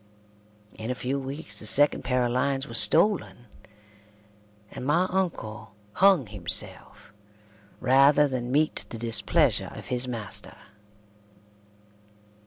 In 0.79 0.89
a 0.89 0.95
few 0.95 1.19
weeks 1.19 1.59
the 1.59 1.67
second 1.67 2.03
pair 2.03 2.23
of 2.25 2.31
lines 2.31 2.67
was 2.67 2.79
stolen, 2.79 3.45
and 4.71 4.83
my 4.83 5.05
uncle 5.11 5.75
hung 5.93 6.25
himself 6.25 7.13
rather 7.79 8.27
than 8.27 8.51
meet 8.51 8.87
the 8.89 8.97
displeasure 8.97 9.69
of 9.75 9.85
his 9.93 10.07
master. 10.07 10.57